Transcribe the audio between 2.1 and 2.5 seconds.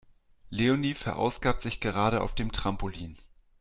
auf